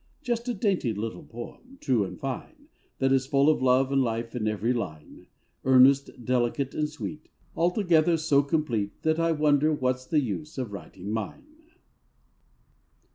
Just 0.23 0.47
a 0.49 0.55
dainty 0.55 0.95
little 0.95 1.21
poem, 1.21 1.77
true 1.79 2.03
and 2.05 2.19
fine, 2.19 2.67
That 2.97 3.11
is 3.11 3.27
full 3.27 3.51
of 3.51 3.61
love 3.61 3.91
and 3.91 4.01
life 4.01 4.35
in 4.35 4.47
every 4.47 4.73
line, 4.73 5.27
Earnest, 5.63 6.25
delicate, 6.25 6.73
and 6.73 6.89
sweet, 6.89 7.29
Altogether 7.55 8.17
so 8.17 8.41
complete 8.41 9.03
That 9.03 9.19
I 9.19 9.31
wonder 9.31 9.71
what's 9.71 10.07
the 10.07 10.19
use 10.19 10.57
of 10.57 10.71
writing 10.73 11.11
mine. 11.11 11.45